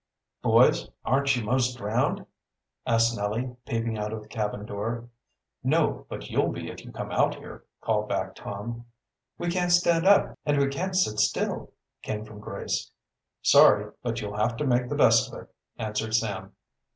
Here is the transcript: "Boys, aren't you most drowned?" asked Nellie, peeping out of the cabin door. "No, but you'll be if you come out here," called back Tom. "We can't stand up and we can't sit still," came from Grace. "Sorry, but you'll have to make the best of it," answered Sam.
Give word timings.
"Boys, 0.41 0.89
aren't 1.05 1.35
you 1.35 1.43
most 1.43 1.77
drowned?" 1.77 2.25
asked 2.87 3.15
Nellie, 3.15 3.55
peeping 3.67 3.99
out 3.99 4.11
of 4.11 4.23
the 4.23 4.27
cabin 4.27 4.65
door. 4.65 5.09
"No, 5.63 6.07
but 6.09 6.31
you'll 6.31 6.51
be 6.51 6.71
if 6.71 6.83
you 6.83 6.91
come 6.91 7.11
out 7.11 7.35
here," 7.35 7.65
called 7.81 8.09
back 8.09 8.33
Tom. 8.33 8.87
"We 9.37 9.51
can't 9.51 9.71
stand 9.71 10.07
up 10.07 10.35
and 10.43 10.57
we 10.57 10.69
can't 10.69 10.95
sit 10.95 11.19
still," 11.19 11.73
came 12.01 12.25
from 12.25 12.39
Grace. 12.39 12.89
"Sorry, 13.43 13.91
but 14.01 14.21
you'll 14.21 14.37
have 14.37 14.57
to 14.57 14.65
make 14.65 14.89
the 14.89 14.95
best 14.95 15.31
of 15.31 15.39
it," 15.39 15.53
answered 15.77 16.15
Sam. 16.15 16.51